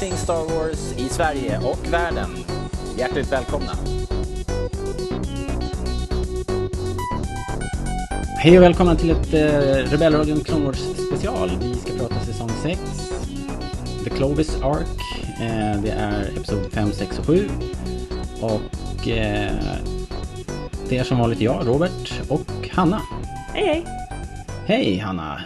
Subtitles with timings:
[0.00, 2.30] allting Star Wars i Sverige och världen.
[2.98, 3.72] Hjärtligt välkomna!
[8.38, 11.50] Hej och välkomna till ett eh, Rebellradion Clone Wars special.
[11.60, 12.80] Vi ska prata säsong 6.
[14.04, 14.88] The Clovis Arc.
[15.40, 17.48] Eh, det är episod 5, 6 och 7.
[18.40, 19.52] Och eh,
[20.88, 23.02] det är som vanligt jag, Robert och Hanna.
[23.54, 23.84] Hej hej!
[24.66, 25.40] Hej Hanna!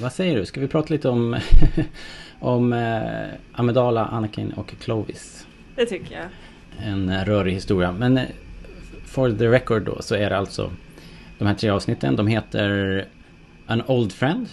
[0.00, 0.46] Vad säger du?
[0.46, 1.36] Ska vi prata lite om,
[2.40, 5.46] om eh, Amidala, Anakin och Clovis?
[5.76, 6.26] Det tycker jag.
[6.86, 7.92] En rörig historia.
[7.92, 8.24] Men eh,
[9.04, 10.70] for the record då så är det alltså
[11.38, 12.16] de här tre avsnitten.
[12.16, 13.04] De heter
[13.66, 14.48] An Old Friend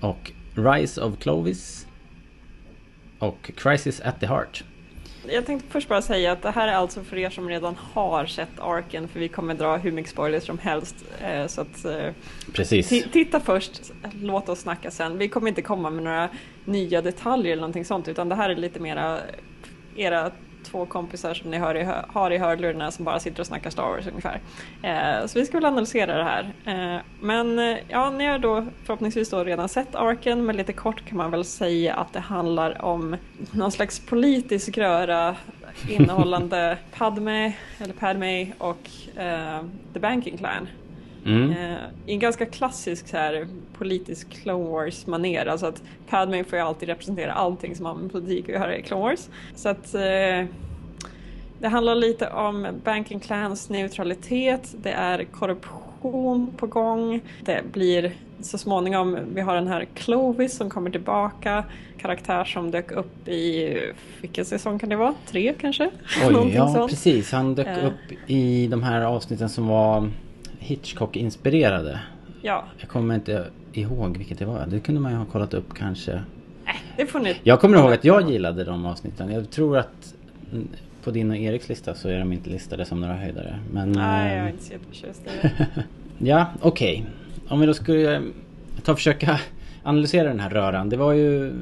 [0.00, 1.86] och Rise of Clovis
[3.18, 4.64] och Crisis at the Heart.
[5.28, 8.26] Jag tänkte först bara säga att det här är alltså för er som redan har
[8.26, 10.94] sett Arken för vi kommer dra hur mycket spoilers som helst.
[11.20, 12.12] Eh, så att, eh,
[12.52, 12.88] Precis.
[13.12, 15.18] Titta först, låt oss snacka sen.
[15.18, 16.28] Vi kommer inte komma med några
[16.64, 19.18] nya detaljer eller någonting sånt utan det här är lite mera
[19.96, 20.30] era
[20.64, 23.82] två kompisar som ni hör i, har i hörlurarna som bara sitter och snackar Star
[23.82, 24.40] Wars ungefär.
[24.82, 26.52] Eh, så vi ska väl analysera det här.
[26.64, 31.04] Eh, men eh, ja, ni har då förhoppningsvis då redan sett Arken men lite kort
[31.04, 33.16] kan man väl säga att det handlar om
[33.52, 35.36] någon slags politisk röra
[35.88, 39.60] innehållande Padme, eller Padme och eh,
[39.92, 40.68] The Banking Clan.
[41.26, 41.50] Mm.
[41.50, 43.46] Uh, I en ganska klassisk så här,
[43.78, 45.46] politisk Clone Wars manér.
[45.46, 48.82] Alltså att Padme får ju alltid representera allting som har med politik att göra i
[48.82, 49.28] Clone Wars.
[49.54, 50.48] Så att uh,
[51.60, 54.74] det handlar lite om Banking Clans neutralitet.
[54.82, 57.20] Det är korruption på gång.
[57.44, 58.12] Det blir
[58.42, 61.64] så småningom, vi har den här Clovis som kommer tillbaka.
[61.98, 63.76] Karaktär som dök upp i,
[64.20, 65.14] vilken säsong kan det vara?
[65.26, 65.84] Tre kanske?
[66.28, 66.90] Oj, ja sånt.
[66.90, 67.32] precis.
[67.32, 67.86] Han dök uh.
[67.86, 70.10] upp i de här avsnitten som var
[70.70, 71.98] Hitchcock-inspirerade.
[72.42, 72.64] Ja.
[72.78, 74.66] Jag kommer inte ihåg vilket det var.
[74.66, 76.22] Det kunde man ju ha kollat upp kanske.
[76.64, 77.36] Nej, det får ni...
[77.42, 79.32] Jag kommer ihåg att jag gillade de avsnitten.
[79.32, 80.14] Jag tror att
[81.04, 83.58] på din och Eriks lista så är de inte listade som några höjdare.
[83.72, 85.66] Men, Nej, jag är inte så jätteförtjust i det.
[86.28, 87.00] ja, okej.
[87.00, 87.52] Okay.
[87.52, 88.22] Om vi då skulle
[88.84, 89.40] ta och försöka
[89.82, 90.88] analysera den här röran.
[90.88, 91.52] Det var ju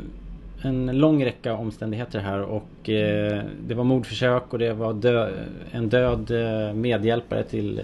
[0.62, 5.30] en lång räcka omständigheter här och eh, det var mordförsök och det var dö
[5.70, 7.80] en död eh, medhjälpare till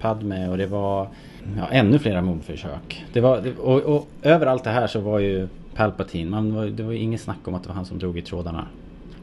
[0.00, 1.08] Padme och det var
[1.56, 3.04] ja, ännu flera mordförsök.
[3.12, 6.82] Det var, och, och över allt det här så var ju Palpatine, man var, det
[6.82, 8.66] var ju inget snack om att det var han som drog i trådarna.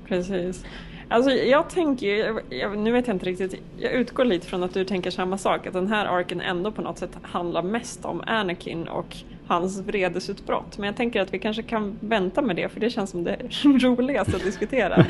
[0.07, 0.65] Precis.
[1.09, 4.85] Alltså jag tänker, jag, nu vet jag inte riktigt, jag utgår lite från att du
[4.85, 8.87] tänker samma sak, att den här arken ändå på något sätt handlar mest om Anakin
[8.87, 9.17] och
[9.47, 10.77] hans vredesutbrott.
[10.77, 13.37] Men jag tänker att vi kanske kan vänta med det, för det känns som det
[13.63, 14.95] roligaste att diskutera.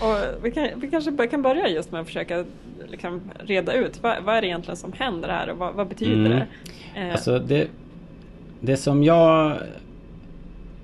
[0.00, 2.44] och vi, kan, vi kanske kan börja just med att försöka
[2.86, 6.26] liksom reda ut, vad, vad är det egentligen som händer här och vad, vad betyder
[6.26, 6.30] mm.
[6.30, 6.46] det?
[7.00, 7.12] Eh.
[7.12, 7.68] Alltså det,
[8.60, 9.56] det som jag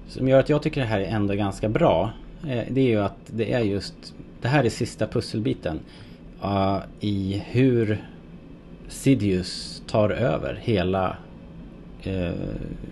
[0.08, 3.00] som gör att jag tycker det här är ändå ganska bra eh, det är ju
[3.00, 5.80] att det är just det här är sista pusselbiten
[6.44, 8.04] uh, i hur
[8.88, 11.16] Sidious tar över hela
[12.06, 12.32] uh,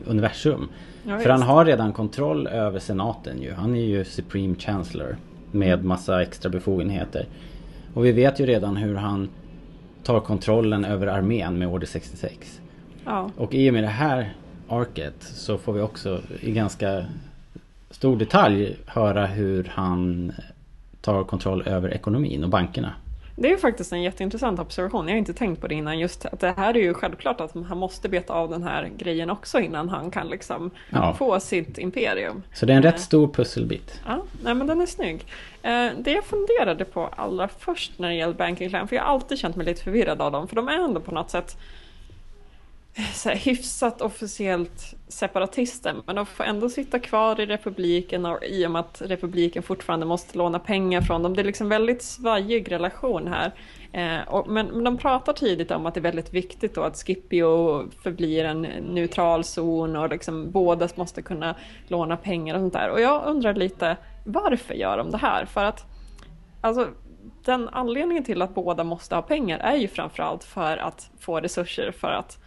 [0.07, 0.69] universum.
[1.05, 3.53] Ja, För han har redan kontroll över senaten ju.
[3.53, 5.17] Han är ju Supreme Chancellor
[5.51, 7.27] med massa extra befogenheter.
[7.95, 9.29] Och vi vet ju redan hur han
[10.03, 12.61] tar kontrollen över armén med Order 66.
[13.05, 13.31] Ja.
[13.37, 14.35] Och i och med det här
[14.69, 17.05] arket så får vi också i ganska
[17.91, 20.33] stor detalj höra hur han
[21.01, 22.93] tar kontroll över ekonomin och bankerna.
[23.43, 25.09] Det är faktiskt en jätteintressant observation.
[25.09, 25.99] Jag har inte tänkt på det innan.
[25.99, 29.31] Just att det här är ju självklart att han måste beta av den här grejen
[29.31, 31.15] också innan han kan liksom ja.
[31.15, 32.43] få sitt imperium.
[32.53, 33.01] Så det är en rätt eh.
[33.01, 34.01] stor pusselbit.
[34.07, 35.27] Ja, nej men den är snygg.
[35.63, 39.13] Eh, det jag funderade på allra först när det gäller Banking Clan, för jag har
[39.13, 41.57] alltid känt mig lite förvirrad av dem, för de är ändå på något sätt
[43.25, 48.71] här, hyfsat officiellt separatister men de får ändå sitta kvar i republiken och, i och
[48.71, 51.35] med att republiken fortfarande måste låna pengar från dem.
[51.35, 53.53] Det är liksom väldigt svajig relation här.
[53.93, 56.97] Eh, och, men, men, de pratar tidigt om att det är väldigt viktigt då att
[56.97, 61.55] Scipio förblir en neutral zon och liksom båda måste kunna
[61.89, 62.91] låna pengar och sånt där.
[62.91, 65.45] Och jag undrar lite varför gör de det här?
[65.45, 65.85] För att
[66.61, 66.89] alltså,
[67.45, 71.93] den anledningen till att båda måste ha pengar är ju framförallt för att få resurser
[71.93, 72.39] för att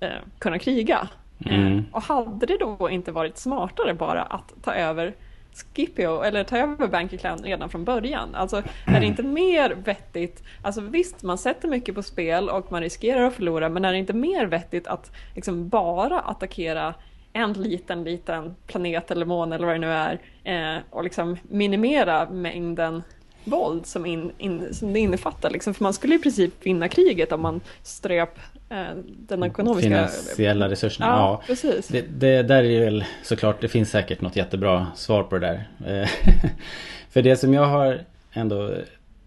[0.00, 1.08] eh, kunna kriga.
[1.46, 1.78] Mm.
[1.78, 5.14] Eh, och hade det då inte varit smartare bara att ta över
[5.52, 8.34] Scipio eller ta över Banky Clan redan från början?
[8.34, 12.82] Alltså är det inte mer vettigt, alltså visst man sätter mycket på spel och man
[12.82, 16.94] riskerar att förlora men är det inte mer vettigt att liksom bara attackera
[17.32, 22.30] en liten, liten planet eller måne eller vad det nu är eh, och liksom minimera
[22.30, 23.02] mängden
[23.46, 25.50] våld som, in, in, som det innefattar.
[25.50, 25.74] Liksom.
[25.74, 28.38] För man skulle i princip vinna kriget om man ströp
[28.68, 29.88] eh, den ekonomiska...
[29.88, 31.06] Finansiella resurserna.
[31.06, 31.88] Ja, Ja, precis.
[31.88, 36.02] Det, det där är väl såklart, det finns säkert något jättebra svar på det där.
[36.02, 36.08] Eh,
[37.10, 38.00] För det som jag har
[38.32, 38.74] ändå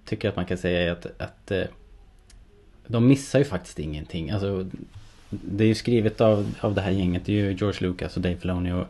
[0.06, 1.64] tycker att man kan säga är att, att eh,
[2.88, 4.30] de missar ju faktiskt ingenting.
[4.30, 4.70] Alltså,
[5.30, 8.22] det är ju skrivet av, av det här gänget, det är ju George Lucas och
[8.22, 8.86] Dave Filoni och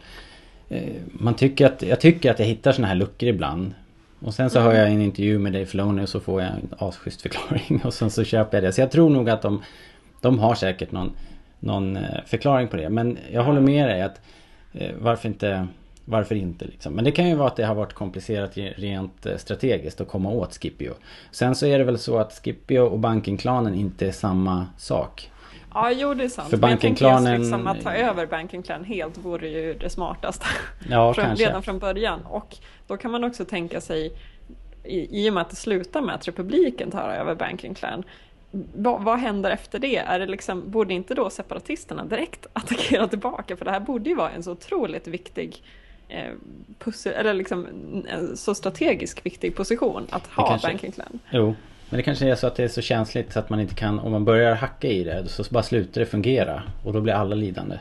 [0.70, 3.74] eh, man tycker att, jag tycker att jag hittar såna här luckor ibland.
[4.20, 6.74] Och sen så hör jag en intervju med Dave Filoni och så får jag en
[6.78, 8.74] asschysst förklaring och sen så köper jag det.
[8.74, 9.64] Så jag tror nog att de,
[10.22, 11.12] de har säkert någon,
[11.60, 12.90] någon eh, förklaring på det.
[12.90, 14.22] Men jag håller med dig att
[14.74, 15.68] eh, varför inte
[16.06, 16.94] varför inte liksom?
[16.94, 20.30] Men det kan ju vara att det har varit komplicerat rent eh, strategiskt att komma
[20.30, 20.94] åt Scipio.
[21.32, 25.32] Sen så är det väl så att Scipio och Banking-klanen inte är samma sak.
[25.74, 26.50] Ja, jo det är sant.
[26.50, 29.90] För Men jag just Banking-klanen- liksom att ta över Banking Clan helt vore ju det
[29.90, 30.46] smartaste.
[30.90, 31.46] Ja, från, kanske.
[31.46, 32.20] redan från början.
[32.26, 32.58] Och
[32.90, 34.12] då kan man också tänka sig,
[34.84, 38.04] i, i och med att det slutar med att republiken tar över Banking Clan,
[38.74, 39.98] vad, vad händer efter det?
[39.98, 43.58] Är det liksom, borde inte då separatisterna direkt attackera tillbaka?
[43.58, 45.64] För det här borde ju vara en så otroligt viktig
[46.08, 46.34] eh,
[46.80, 47.68] pussel, eller liksom
[48.10, 51.20] en så strategiskt viktig position att ha kanske- Banking Clan.
[51.32, 51.56] Jo.
[51.90, 54.00] Men det kanske är så att det är så känsligt så att man inte kan,
[54.00, 56.64] om man börjar hacka i det så bara slutar det fungera.
[56.86, 57.78] Och då blir alla lidande.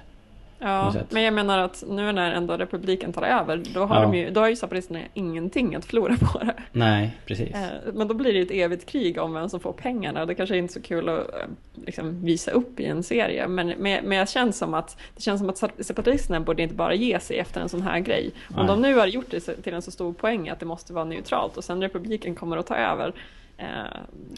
[0.60, 4.02] Ja, men jag menar att nu när ändå republiken tar över, då har, Ja.
[4.02, 6.54] de ju, då har ju separatisterna ingenting att förlora på det.
[6.72, 7.54] Nej, precis.
[7.54, 10.26] Eh, Men då blir det ett evigt krig om vem som får pengarna.
[10.26, 11.46] Det kanske inte är så kul att eh,
[11.86, 13.48] liksom, visa upp i en serie.
[13.48, 16.94] Men, men, men jag känns som att det känns som att separatisterna borde inte bara
[16.94, 18.30] ge sig efter en sån här grej.
[18.50, 18.66] Om Nej.
[18.66, 21.56] de nu har gjort det till en så stor poäng att det måste vara neutralt
[21.56, 23.12] och sen republiken kommer att ta över.
[23.58, 23.66] Eh,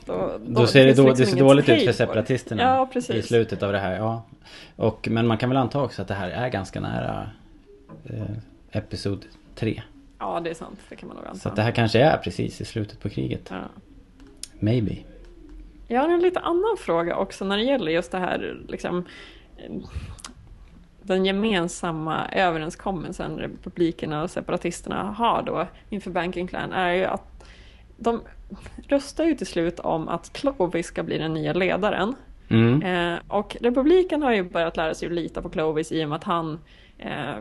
[0.05, 3.63] Då, Då ser det, då, liksom det ser dåligt ut för separatisterna Ja, i slutet
[3.63, 3.97] av det här.
[3.97, 4.23] Ja.
[4.77, 7.31] Och, men man kan väl anta också att det här är ganska nära
[8.05, 8.37] eh,
[8.73, 9.25] Episod
[9.55, 9.83] 3.
[10.19, 10.79] Ja, det är sant.
[10.89, 11.39] Det kan man nog anta.
[11.39, 13.49] Så att det här kanske är precis i slutet på kriget.
[13.51, 13.57] ja.
[14.63, 14.97] Maybe.
[15.89, 19.05] Jag har en lite annan fråga också när det gäller just det här liksom,
[21.03, 27.30] den gemensamma överenskommelsen republikerna och separatisterna har då inför Banking Clan är ju att
[28.01, 28.21] de
[28.89, 32.15] röstar ju till slut om att Clovis ska bli den nya ledaren.
[32.49, 32.83] Mm.
[32.83, 36.17] Eh, och republiken har ju börjat lära sig att lita på Clovis i och med
[36.17, 36.59] att han
[36.99, 37.35] eh,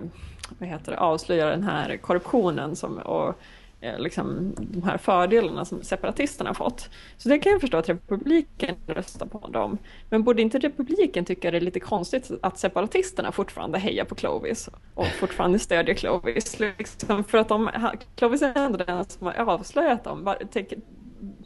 [0.60, 3.40] vad heter det, avslöjar den här korruptionen som, och
[3.82, 6.90] Eh, liksom, de här fördelarna som separatisterna har fått.
[7.18, 9.78] Så det kan jag förstå att republiken röstar på dem.
[10.10, 14.70] Men borde inte republiken tycka det är lite konstigt att separatisterna fortfarande hejar på Clovis
[14.96, 16.60] och fortfarande stödjer Clovis?
[16.60, 17.70] Liksom, för att de,
[18.16, 20.36] Clovis är ändå den som har avslöjat dem.
[20.52, 20.74] Tänk-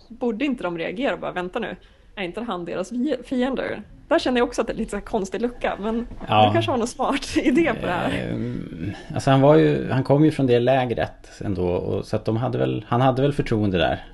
[0.07, 1.75] Borde inte de reagera och bara vänta nu,
[2.15, 2.91] är inte han deras
[3.23, 3.83] fiender?
[4.07, 6.47] Där känner jag också att det är lite konstig lucka, men Ja.
[6.47, 8.27] du kanske har någon smart idé på det här.
[8.31, 11.67] Ehm, Alltså han var ju, han kom ju från det lägret ändå.
[11.67, 14.05] Och, så att de hade väl, han hade väl förtroende där.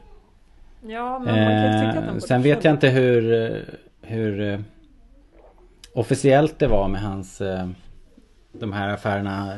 [0.87, 3.57] Ja, men man kan ju tycka att Eh, sen vet jag inte hur, eh,
[4.01, 4.59] hur eh,
[5.93, 7.67] officiellt det var med hans eh,
[8.51, 9.57] de här affärerna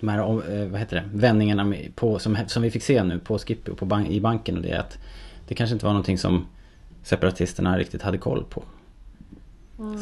[0.00, 3.38] de här eh, vad heter det, vändningarna på, som, som vi fick se nu på
[3.38, 4.98] Skippy och på bank, i banken och det att
[5.48, 6.46] det kanske inte var någonting som
[7.02, 8.62] separatisterna riktigt hade koll på.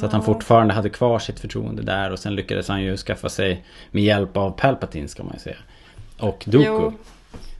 [0.01, 3.29] Så att han fortfarande hade kvar sitt förtroende där och sen lyckades han ju skaffa
[3.29, 5.57] sig med hjälp av Palpatine ska man ju säga.
[6.19, 6.67] Och Dooku.
[6.69, 6.93] Jo.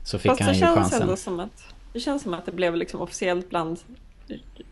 [0.03, 1.01] Så fick Fast han det ju känns chansen.
[1.01, 3.79] ändå som att det känns som att det blev liksom officiellt bland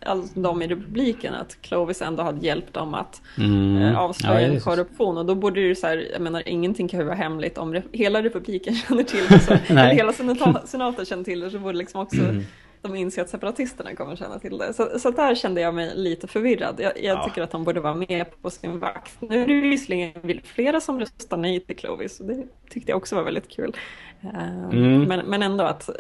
[0.06, 3.78] all, de i republiken att Clovis ändå hade hjälpt dem att Mm.
[3.78, 4.70] eh, Ja, avslöja det så.
[4.70, 7.58] korruption och då borde det ju så här, jag menar ingenting kan ju vara hemligt
[7.58, 11.60] om re- hela republiken känner till det, så, eller hela senaten känner till det så
[11.60, 12.44] borde liksom också Mm.
[12.84, 14.74] De inse att separatisterna kommer känna till det.
[14.74, 16.76] Så, så där kände jag mig lite förvirrad.
[16.80, 17.24] Jag, jag Ja.
[17.26, 19.18] tycker att de borde vara med på sin vakt.
[19.20, 23.16] Nu är det visserligen flera som röstar nej till Clovis och det tyckte jag också
[23.16, 23.76] var väldigt kul.
[24.22, 25.04] Eh, Mm.
[25.04, 25.96] Men, men ändå att eh,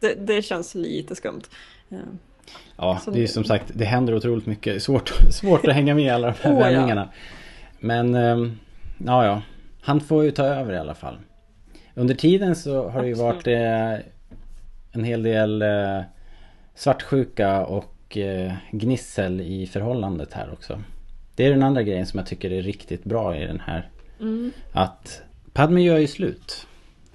[0.00, 1.42] det, det, känns lite skumt.
[1.90, 1.98] Eh,
[2.76, 4.64] Ja, det är som sagt, det händer otroligt mycket.
[4.64, 6.58] Det är Svårt, svårt att hänga med i alla de här ja.
[6.58, 7.08] vändningarna.
[7.78, 8.58] Men, ehm,
[9.06, 9.42] ja ja.
[9.82, 11.18] Han får ju ta över i alla fall.
[11.94, 13.92] Under tiden så har det ju varit eh,
[14.92, 16.00] en hel del eh,
[16.80, 20.82] svartsjuka och eh, gnissel i förhållandet här också.
[21.34, 23.88] Det är den andra grejen som jag tycker är riktigt bra i den här.
[24.20, 24.52] Mm.
[24.72, 25.22] Att
[25.52, 26.66] Padme gör ju slut.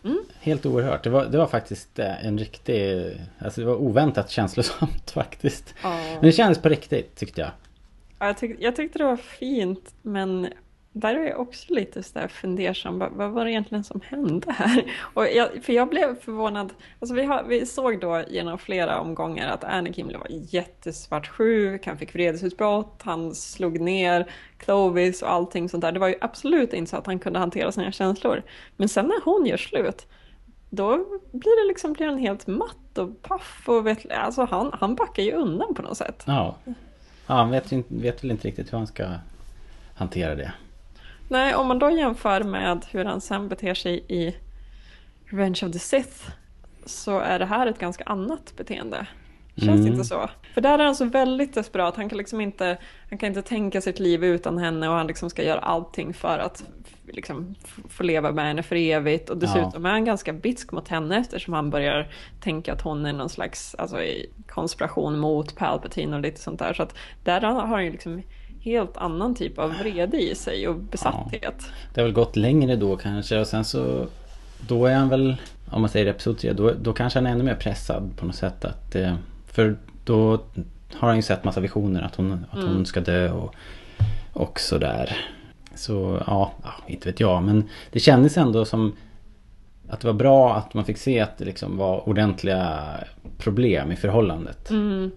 [0.03, 0.23] Mm.
[0.39, 1.03] Helt oerhört.
[1.03, 3.11] Det var, det var faktiskt eh, en riktig...
[3.39, 5.73] Alltså det var oväntat känslosamt faktiskt.
[5.83, 5.99] Ja.
[6.13, 7.51] Men det kändes på riktigt tyckte jag.
[8.19, 10.47] Ja, jag, tyck, jag tyckte det var fint, men
[10.97, 12.99] där är jag också lite så där fundersam.
[12.99, 14.91] Vad, vad var det egentligen som hände här?
[15.13, 16.73] Och jag, för jag blev förvånad.
[16.99, 22.15] Alltså vi, har, vi såg då genom flera omgångar att Anakin blev jättesvartsjuk, han fick
[22.15, 25.91] vredesutbrott, han slog ner Clovis och allting sånt där.
[25.91, 28.43] Det var ju absolut inte så att han kunde hantera sina känslor.
[28.77, 30.07] Men sen när hon gör slut,
[30.69, 30.97] då
[31.31, 35.23] blir det liksom blir han helt matt och paff och vet, alltså han, han backar
[35.23, 36.23] ju undan på något sätt.
[36.27, 36.73] Ja, ja
[37.33, 39.05] han vet, vet väl inte riktigt hur han ska
[39.95, 40.53] hantera det.
[41.27, 44.35] Nej, om man då jämför med hur han sen beter sig i
[45.25, 46.29] Revenge of the Sith
[46.85, 49.07] så är det här ett ganska annat beteende.
[49.57, 49.93] Känns mm.
[49.93, 50.29] inte så?
[50.53, 51.95] För där är han så väldigt desperat.
[51.95, 52.77] Han kan liksom inte,
[53.09, 56.39] han kan inte tänka sitt liv utan henne och han liksom ska göra allting för
[56.39, 56.63] att
[57.07, 57.55] liksom
[57.89, 59.29] få leva med henne för evigt.
[59.29, 59.89] Och dessutom ja.
[59.89, 63.75] är han ganska bitsk mot henne eftersom han börjar tänka att hon är någon slags
[63.75, 63.97] alltså,
[64.47, 66.73] konspiration mot Palpatine och lite sånt där.
[66.73, 68.21] Så att där har han ju liksom
[68.65, 71.41] helt annan typ av vrede i sig och besatthet.
[71.41, 71.65] Ja.
[71.93, 74.07] Det har väl gått längre då kanske och sen så
[74.67, 75.35] då är han väl,
[75.69, 78.35] om man säger episod 3, då, då kanske han är ännu mer pressad på något
[78.35, 78.65] sätt.
[78.65, 79.15] Att, eh,
[79.47, 80.39] för då
[80.93, 82.73] har han ju sett massa visioner att hon, att mm.
[82.73, 83.55] hon ska dö och,
[84.33, 85.17] och sådär.
[85.75, 86.51] Så ja,
[86.87, 87.43] inte vet jag.
[87.43, 88.95] Men det kändes ändå som
[89.89, 92.79] att det var bra att man fick se att det liksom var ordentliga
[93.37, 94.69] problem i förhållandet.
[94.69, 95.11] Mm.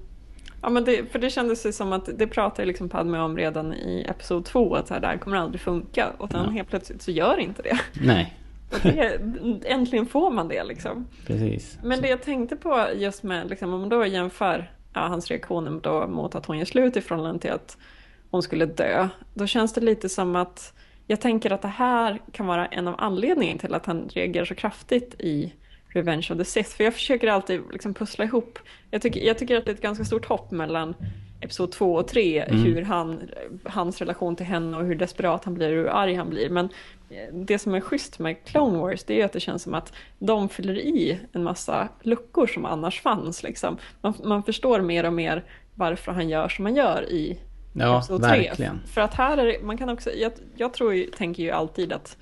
[0.63, 3.75] Ja men det, för det kändes ju som att det pratade liksom Padme om redan
[3.75, 6.51] i Episod 2 att så här, det här kommer aldrig funka och sen ja.
[6.51, 7.79] helt plötsligt så gör inte det.
[8.01, 8.35] Nej.
[8.83, 9.21] Det,
[9.65, 11.07] äntligen får man det liksom.
[11.27, 11.79] Precis.
[11.83, 15.81] Men det jag tänkte på just med, liksom, om man då jämför ja, hans reaktioner
[15.83, 17.77] då mot att hon gör slut i förhållande till att
[18.31, 19.09] hon skulle dö.
[19.35, 20.73] Då känns det lite som att
[21.07, 24.55] jag tänker att det här kan vara en av anledningarna till att han reagerar så
[24.55, 25.53] kraftigt i
[25.99, 26.71] Revenge of the Sith.
[26.71, 28.59] För jag försöker alltid liksom pussla ihop.
[28.91, 30.95] Jag tycker, jag tycker att det är ett ganska stort hopp mellan
[31.41, 32.63] Episod 2 och 3, mm.
[32.63, 33.31] hur han,
[33.65, 36.51] hans relation till henne och hur desperat han blir och hur arg han blir.
[36.51, 36.69] Men
[37.33, 40.49] det som är schysst med Clone Wars det är att det känns som att de
[40.49, 43.43] fyller i en massa luckor som annars fanns.
[43.43, 43.79] Liksom.
[44.01, 47.39] Man, man förstår mer och mer varför han gör som han gör i
[47.73, 48.31] ja, Episod 3.
[48.31, 48.81] Verkligen.
[48.87, 52.17] För att här är det, man kan också, jag, jag tror tänker ju alltid att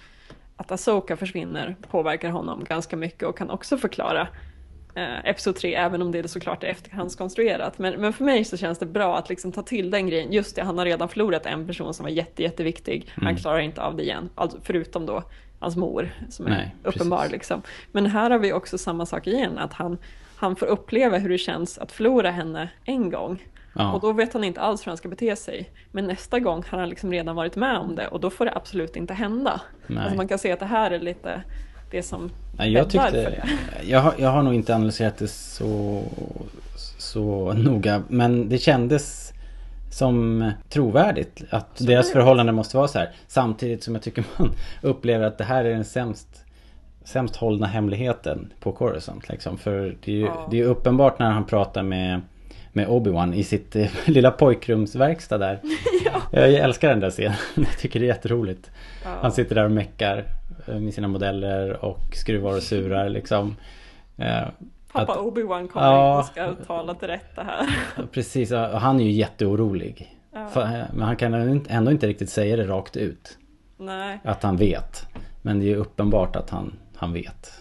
[0.56, 4.28] att Asoka försvinner påverkar honom ganska mycket och kan också förklara
[4.94, 7.78] eh, Episod 3, även om det såklart är efterhandskonstruerat.
[7.78, 10.32] Men, men för mig så känns det bra att liksom ta till den grejen.
[10.32, 13.12] Just det, han har redan förlorat en person som var jätte, jätteviktig.
[13.16, 13.26] Mm.
[13.26, 15.22] Han klarar inte av det igen, alltså, förutom då
[15.58, 17.28] hans mor som är Nej, uppenbar.
[17.30, 17.62] Liksom.
[17.92, 19.98] Men här har vi också samma sak igen, att han,
[20.36, 23.42] han får uppleva hur det känns att förlora henne en gång.
[23.76, 23.92] Ja.
[23.92, 25.71] Och då vet han inte alls hur han ska bete sig.
[25.90, 28.52] Men nästa gång har han liksom redan varit med om det och då får det
[28.54, 29.61] absolut inte hända.
[29.99, 31.42] Alltså man kan se att det här är lite
[31.90, 33.49] det som Nej, jag tyckte, för det.
[33.87, 36.02] Jag har, jag har nog inte analyserat det så,
[36.99, 38.02] så noga.
[38.09, 39.33] Men det kändes
[39.90, 41.42] som trovärdigt.
[41.50, 43.11] Att så deras förhållande måste vara så här.
[43.26, 44.50] Samtidigt som jag tycker man
[44.83, 46.42] upplever att det här är den sämst
[47.04, 49.28] sämst hållna hemligheten på Coruscant.
[49.28, 49.59] Liksom.
[49.59, 50.49] För det är ju ja.
[50.50, 52.21] det är uppenbart när han pratar med
[52.76, 55.61] med Obi-Wan i sitt eh, lilla pojkrumsverkstad där.
[56.04, 56.23] ja.
[56.30, 57.37] Jag älskar den där scenen.
[57.54, 58.71] Jag tycker det är jätteroligt.
[59.04, 59.11] Ja.
[59.23, 60.25] Han sitter där och meckar
[60.66, 63.56] eh, med sina modeller och skruvar och surar liksom.
[64.16, 64.49] Eh,
[64.92, 67.66] Pappa att, Obi-Wan kommer ja, och ska tala till rätta här.
[68.12, 70.16] Precis, han är ju jätteorolig.
[70.33, 70.49] Ja.
[70.92, 71.35] Men han kan
[71.68, 73.38] ändå inte riktigt säga det rakt ut.
[73.76, 74.21] Nej.
[74.25, 75.06] Att han vet.
[75.42, 77.52] Men det är ju uppenbart att han, han vet.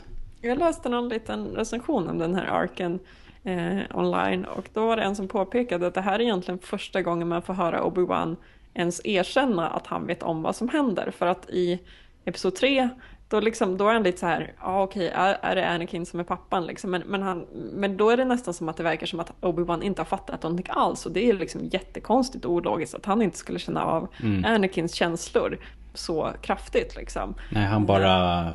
[0.42, 3.00] Jag läste någon liten recension om den här arken
[3.46, 7.02] eh, online och då var det en som påpekade att det här är egentligen första
[7.02, 8.36] gången man får höra Obi-Wan
[8.74, 11.12] ens erkänna att han vet om vad som händer.
[11.12, 11.80] För att i
[12.26, 12.90] Episod 3
[13.30, 16.06] då, liksom, då är han lite så här, ja ah, okej, är, är det Anakin
[16.06, 16.92] som är pappan liksom?
[16.92, 19.84] Men, men, han, men då är det nästan som att det verkar som att Obi-Wan
[19.84, 21.06] inte har fattat någonting alls.
[21.06, 24.46] Och det är liksom jättekonstigt och ologiskt att han inte skulle känna av mm.
[24.46, 25.58] Anakins känslor
[25.94, 27.36] så kraftigt liksom.
[27.52, 28.54] Nej, han bara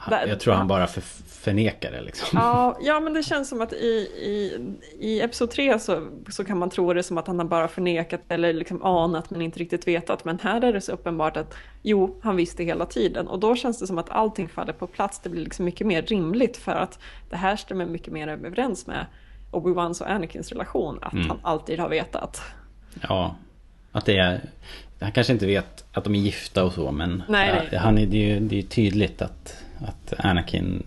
[0.00, 1.00] han, jag tror han bara för,
[1.40, 2.28] förnekar det liksom.
[2.32, 4.60] Ja, ja, men det känns som att i, i,
[4.98, 8.20] i Episod 3 så, så kan man tro det som att han har bara förnekat
[8.28, 10.24] eller liksom anat men inte riktigt vetat.
[10.24, 13.28] Men här är det så uppenbart att jo, han visste hela tiden.
[13.28, 15.20] Och då känns det som att allting faller på plats.
[15.20, 16.98] Det blir liksom mycket mer rimligt för att
[17.30, 19.06] det här stämmer mycket mer överens med
[19.50, 20.98] Obi-Wans och Anakins relation.
[21.02, 21.28] Att mm.
[21.28, 22.42] han alltid har vetat.
[23.08, 23.36] Ja,
[23.92, 24.40] att det är...
[25.00, 27.78] Han kanske inte vet att de är gifta och så men nej, nej.
[27.80, 30.82] Han är, det, är ju, det är tydligt att att Anakin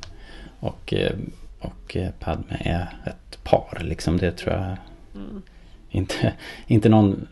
[0.60, 1.16] och, eh,
[1.60, 3.82] och eh, Padme är ett par.
[3.84, 4.78] Liksom det tror jag
[5.16, 5.42] mm.
[5.90, 6.34] inte,
[6.68, 7.28] inte någon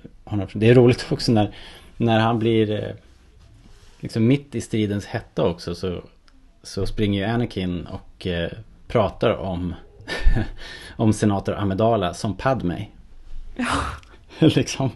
[0.54, 1.56] Det är roligt också när,
[1.98, 2.96] när han blir eh,
[4.00, 6.02] liksom mitt i stridens hetta också så,
[6.64, 8.28] så springer ju Anakin och
[8.88, 9.76] pratar om,
[10.96, 12.86] om senator Amidala som Padme.
[13.56, 13.66] Ja.
[14.48, 14.92] liksom.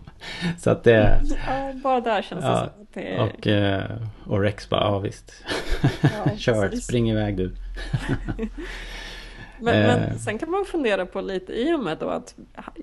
[0.57, 1.22] Så att det...
[1.48, 2.69] Ja, bara där känns det ja,
[3.02, 3.20] det.
[3.20, 5.44] Och, eh, och Rex bara, ja visst.
[6.02, 7.52] Ja, Kör, spring iväg du.
[9.60, 10.16] men, men, eh.
[10.16, 12.36] sen kan man fundera på lite i och med då att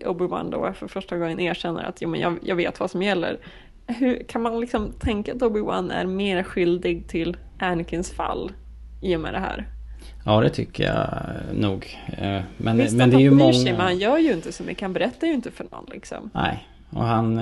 [0.04, 3.38] Obi-Wan då för första gången erkänner att jo, men jag, jag vet vad som gäller.
[3.86, 8.52] Hur, kan man liksom tänka att Obi-Wan är mer skyldig till Anakins fall
[9.00, 9.68] i och med det här?
[10.24, 11.08] Ja, det tycker jag
[11.54, 11.98] nog.
[12.18, 13.52] Eh, Men, Visst men det är ju han bryr många...
[13.52, 14.82] sig, men han gör ju inte så mycket.
[14.82, 16.30] Han berättar ju inte för någon liksom.
[16.34, 17.40] Nej, och han,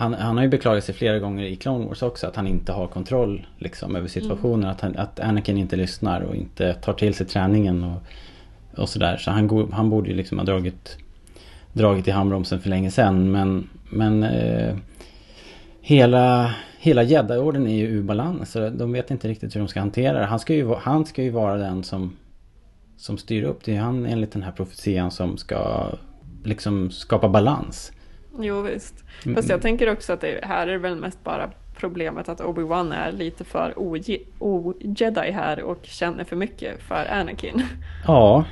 [0.00, 2.72] han, han har ju beklagat sig flera gånger i Clone Wars också att han inte
[2.72, 4.70] har kontroll liksom, över situationen.
[4.70, 8.02] Att, han, att Anakin inte lyssnar och inte tar till sig träningen och,
[8.76, 9.16] och sådär.
[9.16, 10.98] Så han, han borde ju liksom ha dragit,
[11.72, 13.30] dragit i handbromsen för länge sedan.
[13.30, 14.76] Men, men eh,
[15.80, 18.50] hela, hela Jedi-orden är ju ur balans.
[18.50, 20.26] Så de vet inte riktigt hur de ska hantera det.
[20.26, 22.16] Han ska ju, han ska ju vara den som,
[22.96, 23.64] som styr upp.
[23.64, 25.88] Det är han enligt den här profetian som ska
[26.44, 27.92] liksom skapa balans.
[28.38, 29.04] Jo visst.
[29.24, 29.36] Mm.
[29.36, 33.12] Fast jag tänker också att det här är väl mest bara problemet att Obi-Wan är
[33.12, 37.62] lite för oje- o-jedi här och känner för mycket för Anakin.
[38.06, 38.44] Ja,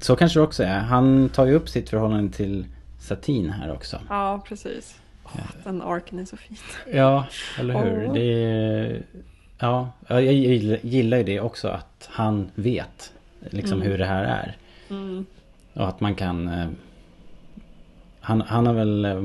[0.00, 0.78] så kanske det också är.
[0.78, 2.66] Han tar ju upp sitt förhållande till
[3.00, 4.00] Satin här också.
[4.08, 5.00] Ja, precis.
[5.24, 6.56] Åh, den arken är så fin.
[6.92, 7.26] Ja,
[7.58, 8.06] eller hur?
[8.08, 8.14] Åh.
[8.14, 9.02] Det är,
[9.58, 13.12] ja, jag gillar- gillar ju det också att han vet
[13.50, 13.90] liksom Mm.
[13.90, 14.56] hur det här är.
[14.90, 15.26] Mm.
[15.74, 16.50] Och att man kan...
[18.26, 19.22] Han, han har väl eh,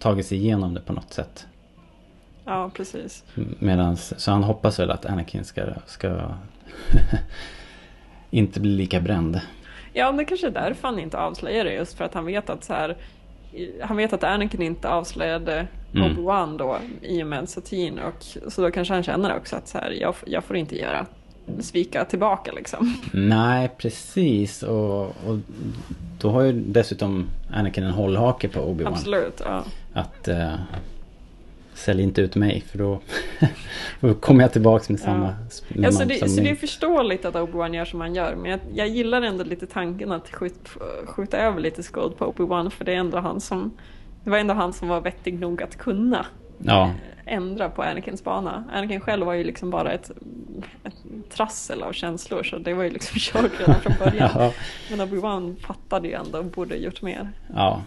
[0.00, 1.46] tagit sig igenom det på något sätt.
[2.44, 3.24] Ja, precis.
[3.58, 6.20] Medans, så han hoppas väl att Anakin ska, ska
[8.30, 9.40] inte bli lika bränd.
[9.92, 11.74] Ja, det kanske är därför han inte avslöjar det.
[11.74, 12.96] Just för att han vet att så här,
[13.82, 16.10] han vet att Anakin inte avslöjade Mm.
[16.10, 18.02] Obi-Wan då i och med Satine.
[18.02, 21.06] Och, så då kanske han känner också att så här, jag, jag får inte göra
[21.60, 22.96] svika tillbaka liksom.
[23.12, 24.62] Nej, precis.
[24.62, 25.38] Och, och
[26.20, 28.88] då har ju dessutom Anakin en hållhake på Obi-Wan.
[28.88, 29.42] Absolut.
[29.44, 29.64] Ja.
[29.92, 30.54] Att eh,
[31.74, 33.00] sälj inte ut mig för då,
[34.00, 35.26] då kommer jag tillbaks med samma...
[35.68, 38.34] med Ja, så, det, så det är förståeligt att Obi-Wan gör som han gör.
[38.34, 40.68] Men jag, jag gillar ändå lite tanken att skjut,
[41.04, 42.70] skjuta över lite skuld på Obi-Wan.
[42.70, 43.70] För det är ändå han som
[44.24, 46.26] det var ändå han som var vettig nog att kunna
[46.64, 46.92] Ja,
[47.26, 48.64] ändra på Anakins bana.
[48.72, 50.10] Anakin själv var ju liksom bara ett,
[50.84, 50.94] ett
[51.30, 54.30] trassel av känslor så det var ju liksom kört redan från början.
[54.34, 54.52] ja,
[54.90, 57.28] Men Obi-Wan fattade ju ändå och borde gjort mer.
[57.54, 57.82] ja.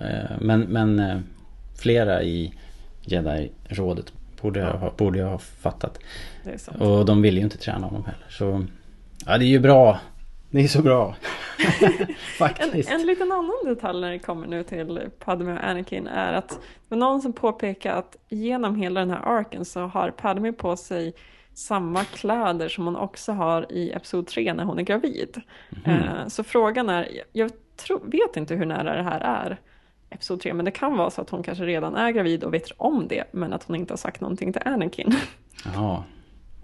[0.00, 1.18] Eh, Men, men eh,
[1.78, 2.52] flera i
[3.02, 4.12] Jedi-rådet
[4.42, 4.76] borde, Ja.
[4.76, 5.98] ha, borde jag ha fattat.
[6.78, 8.26] Och de ville ju inte träna honom heller.
[8.30, 8.64] Så
[9.26, 9.98] ja, det är ju bra.
[10.54, 11.14] Det är så bra.
[11.80, 12.90] En, Faktiskt.
[12.90, 16.58] en liten annan detalj när det kommer nu till Padme och Anakin är att det
[16.88, 21.14] var någon som påpekade att genom hela den här arken så har Padme på sig
[21.54, 25.40] samma kläder som hon också har i Episod 3 när hon är gravid.
[25.84, 29.60] Eh, Så frågan är, jag tror, vet inte hur nära det här är
[30.10, 32.70] Episod 3, men det kan vara så att hon kanske redan är gravid och vet
[32.76, 35.14] om det, men att hon inte har sagt någonting till Anakin.
[35.74, 36.04] Ja,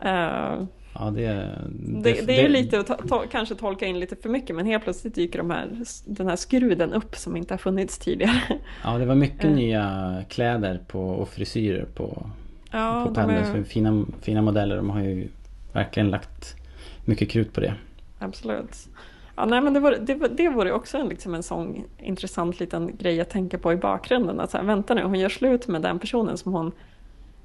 [0.03, 0.63] Eh,
[0.95, 1.49] ja det,
[2.03, 4.67] det, det är ju lite att ta, ta, kanske tolka in lite för mycket men
[4.67, 5.69] helt plötsligt dyker de här,
[6.07, 8.41] den här skruden upp som inte har funnits tidigare.
[8.85, 9.51] Ja, det var mycket Eh.
[9.51, 12.27] nya kläder på, och frisyrer på,
[12.71, 13.33] Ja, på Padme.
[13.35, 14.77] är, Fina, fina modeller.
[14.77, 15.29] De har ju
[15.73, 16.57] verkligen lagt
[17.05, 17.75] mycket krut på det.
[18.19, 18.89] absolut.
[19.37, 22.61] Ja, nej, men det, vore, det, var- det vore också en, liksom en sån intressant
[22.61, 24.41] liten grej att tänka på i bakgrunden.
[24.41, 26.73] Att så här, vänta nu, hon gör slut med den personen som hon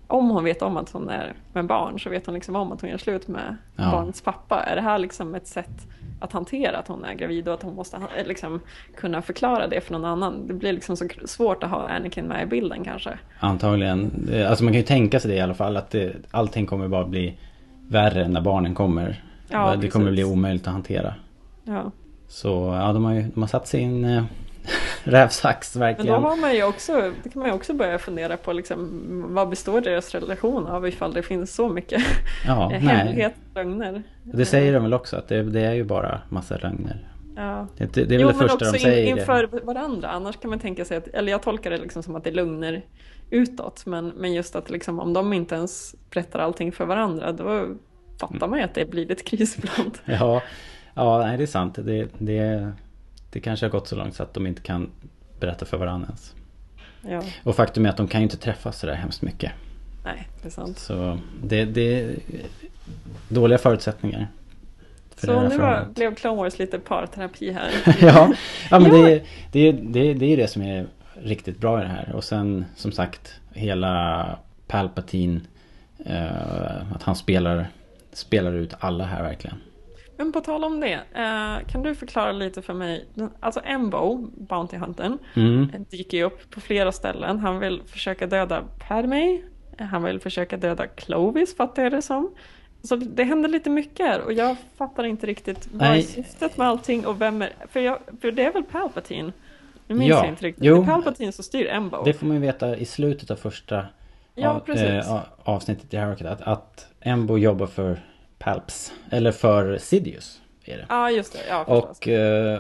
[0.07, 2.81] om hon vet om att hon är med barn så vet hon liksom om att
[2.81, 3.91] hon gör slut med Ja.
[3.91, 4.63] barnets pappa.
[4.63, 5.87] Är det här liksom ett sätt
[6.19, 8.59] att hantera att hon är gravid och att hon måste liksom
[8.97, 10.47] kunna förklara det för någon annan?
[10.47, 13.19] Det blir liksom så svårt att ha Anakin med i bilden kanske.
[13.39, 14.29] Antagligen.
[14.33, 15.77] Eh, Alltså man kan ju tänka sig det i alla fall.
[15.77, 17.37] Att det, allting kommer bara bli
[17.87, 19.23] värre när barnen kommer.
[19.49, 20.15] Ja, det kommer precis.
[20.15, 21.13] bli omöjligt att hantera.
[21.63, 21.91] Ja.
[22.27, 22.49] Så
[22.81, 24.23] ja, de har ju de har satt sin
[25.04, 26.23] rävsax Men då verkligen.
[26.23, 29.01] har man ju också, det kan man ju också börja fundera på liksom,
[29.34, 32.04] vad består deras relation av ifall det finns så mycket
[32.47, 34.04] Ja, hemligheter och lögner.
[34.23, 37.08] Det säger de väl också att det, det är ju bara massa lögner.
[37.36, 37.67] Ja.
[37.78, 39.10] Det, det, det är väl jo, det men första också de säger.
[39.10, 39.21] in, det.
[39.21, 40.10] inför varandra.
[40.10, 42.34] Annars kan man tänka sig att, eller jag tolkar det liksom som att det är
[42.34, 42.82] lögner
[43.30, 43.86] utåt.
[43.86, 47.67] Men, men just att liksom, om de inte ens berättar allting för varandra, då
[48.19, 49.97] fattar man ju att det blir ett kris ibland.
[50.06, 50.41] Ja,
[50.93, 51.75] ja nej, det är sant.
[51.75, 52.71] Det, det,
[53.35, 54.89] det kanske har gått så långt så att de inte kan
[55.39, 56.35] berätta för varandra ens.
[57.01, 59.51] Ja, Och faktum är att de kan ju inte träffas sådär hemskt mycket.
[60.03, 60.79] nej, det är sant.
[60.79, 62.15] Så det, det är
[63.29, 64.27] dåliga förutsättningar.
[65.15, 67.71] för Så nu var, blev Clone Wars lite parterapi här.
[68.01, 68.33] ja,
[68.71, 69.05] ja, men Ja.
[69.07, 72.11] det, det, det, det är ju det som är riktigt bra i det här.
[72.15, 75.39] Och sen som sagt hela Palpatine.
[76.05, 77.67] Eh, att han spelar,
[78.13, 79.57] spelar ut alla här verkligen.
[80.17, 83.06] Men på tal om det, eh, kan du förklara lite för mig?
[83.39, 85.69] Alltså Embo, Bounty Huntern, Mm.
[85.89, 87.39] dyker ju upp på flera ställen.
[87.39, 89.41] Han vill försöka döda Padme,
[89.80, 92.32] han vill försöka döda Clovis fattar jag det som.
[92.84, 96.67] Så det händer lite mycket här och jag fattar inte riktigt vad är syftet med
[96.67, 97.49] allting och vem är...
[97.69, 99.32] För, jag, för det är väl Palpatine?
[99.88, 100.63] Nu minns Ja, jag inte riktigt.
[100.63, 100.75] jo.
[100.75, 102.04] Det är Palpatine som styr Embo.
[102.04, 103.86] Det får man ju veta i slutet av första
[104.36, 106.28] Ja, av- eh, avsnittet i Harrocket.
[106.28, 107.99] Att, att Embo jobbar för
[108.39, 108.93] Palps.
[109.09, 110.85] Eller för Sidious är det.
[110.89, 111.39] Ja, just det.
[111.49, 112.07] Ja, Och...
[112.07, 112.59] Eh,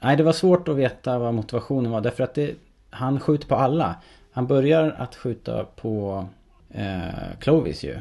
[0.00, 2.00] nej, det var svårt att veta vad motivationen var.
[2.00, 2.54] Därför att det,
[2.90, 3.96] han skjuter på alla.
[4.32, 6.26] Han börjar att skjuta på
[6.70, 7.08] eh,
[7.40, 7.98] Clovis ju.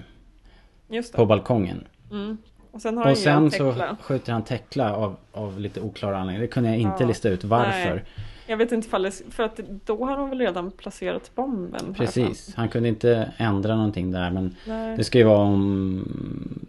[0.89, 1.17] just det.
[1.17, 1.83] På balkongen.
[2.11, 2.37] Mm.
[2.71, 6.41] Och sen Och sen en så skjuter han Tekla av, av lite oklara anledningar.
[6.41, 7.07] Det kunde jag inte Ja.
[7.07, 7.93] lista ut varför.
[7.95, 8.03] Nej.
[8.49, 11.93] Jag vet inte ifall det, för att då har de väl redan placerat bomben.
[11.97, 12.53] Precis.
[12.55, 14.31] Han kunde inte ändra någonting där.
[14.31, 14.97] Men Nej.
[14.97, 16.65] det ska ju vara om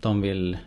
[0.00, 0.58] de vill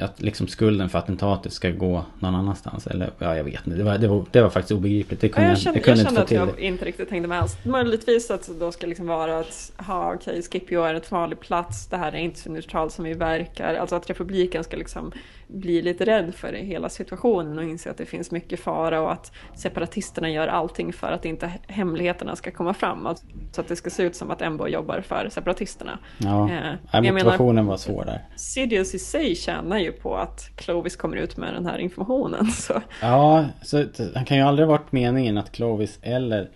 [0.00, 2.86] att liksom skulden för attentatet ska gå någon annanstans.
[2.86, 3.78] Eller ja, jag vet inte.
[3.78, 5.20] Det var, det var, det var faktiskt obegripligt.
[5.20, 6.84] Det Ja, kunde jag jag, kände, jag kunde jag inte kände få att jag inte
[6.84, 7.56] riktigt hängde med alls.
[7.64, 11.86] Möjligtvis att det då ska liksom vara att, ha okej, Scipio är ett farlig plats,
[11.86, 13.74] det här är inte så neutralt som vi verkar.
[13.74, 15.12] Alltså att republiken ska liksom
[15.48, 19.32] bli lite rädd för hela situationen och inse att det finns mycket fara och att
[19.54, 23.06] separatisterna gör allting för att inte hemligheterna ska komma fram.
[23.06, 25.98] Alltså, så att det ska se ut som att Embo jobbar för separatisterna.
[26.18, 28.24] Ja, Eh, jag menar- motivationen var svår där.
[28.36, 32.46] Sidious i sig tjänar ju på att Clovis kommer ut med den här informationen.
[32.46, 32.82] Så.
[33.02, 36.48] Ja, så det kan ju aldrig ha varit meningen att Clovis eller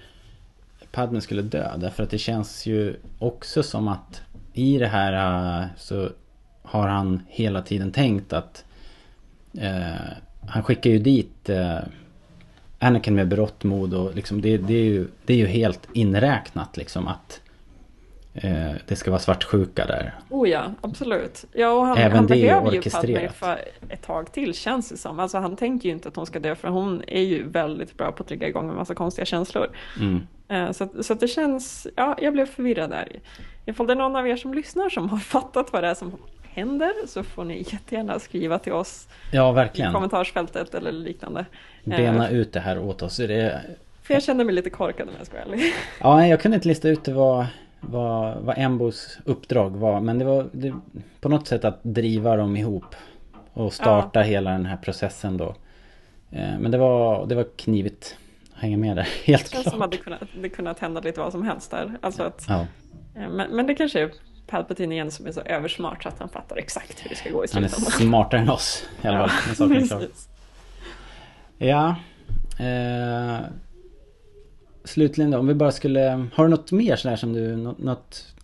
[0.93, 1.77] Padme skulle dö.
[1.77, 5.13] Därför att det känns ju också som att i det här
[5.61, 6.09] äh, så
[6.63, 8.65] har han hela tiden tänkt att
[9.59, 10.13] eh,
[10.49, 11.79] han skickar ju dit eh,
[12.79, 16.77] Anakin med berått mod och liksom det, det, är ju, det är ju helt inräknat
[16.77, 17.41] liksom att
[18.35, 20.15] eh, det ska vara svartsjuka där.
[20.31, 21.45] Oh ja, absolut.
[21.53, 24.97] Ja, och han, Även han det behöver ju Padme för ett tag till känns det
[24.97, 25.21] som.
[25.21, 28.13] Alltså han tänker ju inte att hon ska dö för hon är ju väldigt bra
[28.13, 29.69] på att trigga igång en massa konstiga känslor.
[30.01, 30.27] Mm.
[30.49, 33.09] Eh, Så, så det känns, ja, jag blev förvirrad där.
[33.67, 36.13] Ifall det är någon av er som lyssnar som har fattat vad det är som
[36.43, 39.93] händer så får ni jättegärna skriva till oss Ja, i verkligen.
[39.93, 41.41] kommentarsfältet eller liknande.
[41.85, 43.17] Eh, Bena ut det här åt oss.
[43.17, 43.61] Det
[44.03, 45.75] För jag kände mig lite korkad om jag ska vara ärlig.
[46.01, 47.47] Ja, jag kunde inte lista ut det vad,
[47.81, 50.01] vad, vad Embos uppdrag var.
[50.01, 50.75] Men det var det,
[51.21, 52.85] på något sätt att driva dem ihop.
[53.53, 55.49] Och starta hela den här processen då.
[56.31, 58.17] Eh, Men det var, det var knivigt
[58.55, 59.91] att hänga med där, helt Det känns som att klart.
[59.91, 61.99] det kunnat, det kunnat hända lite vad som helst där.
[62.01, 62.61] Alltså att, Ja,
[63.17, 64.11] eh, men, men det kanske är
[64.47, 67.45] Palpatine igen som är så översmart så att han fattar exakt hur det ska gå
[67.45, 67.93] i han är slutändan.
[67.93, 70.07] smartare än oss i alla fall.
[71.59, 71.97] Ja.
[72.59, 73.39] Eh,
[74.85, 76.27] slutligen då, om vi bara skulle...
[76.35, 77.57] Har du något mer sådär som du...
[77.57, 78.35] nå- Något,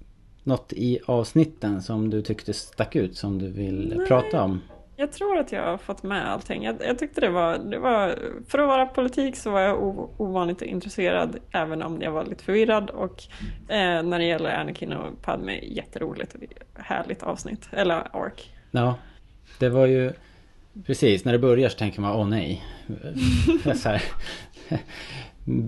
[0.44, 4.06] något i avsnitten som du tyckte stack ut som du vill Nej.
[4.06, 4.60] prata om?
[4.98, 6.64] Jag tror att jag har fått med allting.
[6.64, 8.18] Jag, jag tyckte det var, det var,
[8.48, 12.44] för att vara politik så var jag o, ovanligt intresserad även om jag var lite
[12.44, 13.22] förvirrad och
[13.68, 16.40] eh, när det gäller Anakin och Padme, jätteroligt och
[16.82, 18.50] härligt avsnitt, eller ark.
[18.70, 18.94] Ja,
[19.58, 20.12] det var ju...
[20.86, 22.64] Precis, när det börjar så tänker man åh nej.
[23.74, 24.02] Så här,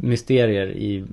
[0.02, 1.04] mysterier i,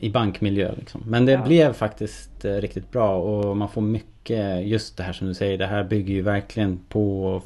[0.00, 1.02] i bankmiljö liksom.
[1.06, 1.44] Men det Ja.
[1.44, 5.58] blev faktiskt eh, riktigt bra och man får mycket, just det här som du säger,
[5.58, 7.44] det här bygger ju verkligen på och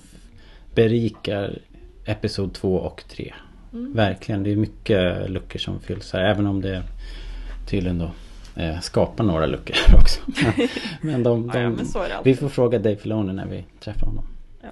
[0.75, 1.59] berikar
[2.05, 3.33] Episod 2 och 3.
[3.73, 3.93] Mm.
[3.93, 6.25] Verkligen, det är mycket luckor som fylls här.
[6.25, 6.83] Även om det
[7.67, 8.11] tydligen då
[8.63, 10.21] eh, skapar några luckor också.
[10.27, 10.69] Men,
[11.13, 11.87] men de, de, Ja, men
[12.25, 14.25] vi får fråga Dave Filoni när vi träffar honom.
[14.63, 14.69] Ja.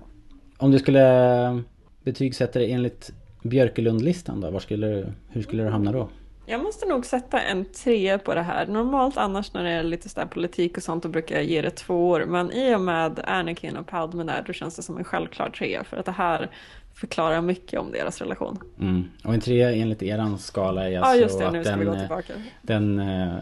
[0.57, 1.63] Om du skulle
[2.05, 3.13] betygsätta det enligt
[3.49, 4.51] Björkelundlistan då?
[4.51, 6.09] Var skulle, hur skulle du hamna då?
[6.49, 8.67] Jag måste nog sätta en tre på det här.
[8.67, 11.71] Normalt annars när det är lite sådär politik och sånt då brukar jag ge det
[11.71, 12.25] två år.
[12.25, 15.85] Men i och med Anakin och Padme där då känns det som en självklar tre.
[15.85, 16.51] För att det här
[16.95, 18.59] förklarar mycket om deras relation.
[18.81, 19.05] Mm.
[19.25, 21.85] Och en trea enligt eran skala är Ja alltså just det, nu att den, vi
[21.85, 22.33] gå tillbaka.
[22.63, 23.35] den, eh,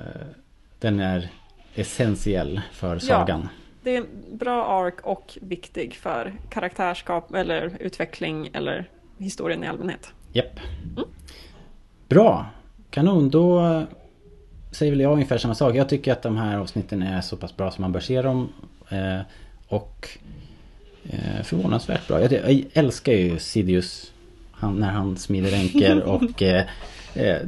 [0.79, 1.29] den är
[1.75, 3.49] essentiell för sagan.
[3.83, 4.07] Det är en
[4.39, 10.13] bra ark och viktig för karaktärskap eller utveckling eller historien i allmänhet.
[10.33, 10.61] Japp.
[12.09, 12.47] Bra.
[12.91, 13.31] Kanon.
[13.31, 13.87] Då
[14.71, 15.77] säger väl jag ungefär samma sak.
[15.77, 18.49] Jag tycker att de här avsnitten är så pass bra som man bör se dem.
[18.89, 19.21] Eh,
[19.69, 20.09] och
[21.11, 22.21] eh, förvånansvärt bra.
[22.21, 24.13] Jag, jag älskar ju Sidious.
[24.53, 26.65] Han, när han smider ränker och eh,
[27.15, 27.39] eh,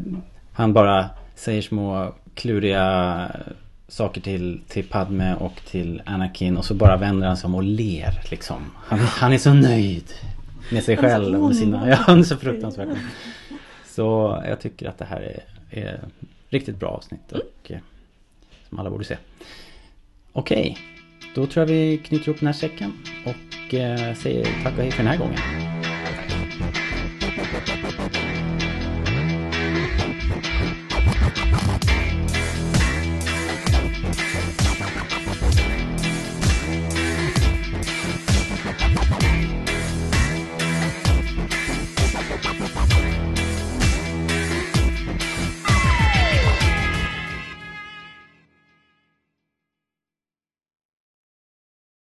[0.53, 3.31] han bara säger små kluriga
[3.89, 7.63] saker till, till Padme och till Anakin och så bara vänder han sig om och
[7.63, 8.57] ler liksom.
[8.77, 10.05] Han, han är så nöjd
[10.71, 11.89] med sig Han är så själv och sina...
[11.89, 12.89] Ja, han är så fruktansvärt.
[13.85, 15.43] Så jag tycker att det här är,
[15.81, 16.01] är
[16.49, 17.79] riktigt bra avsnitt och eh,
[18.69, 19.17] som alla borde se.
[20.33, 20.79] Okej,
[21.35, 22.93] då tror jag vi knyter ihop den här säcken
[23.25, 25.76] och eh, säger tack och hej för den här gången.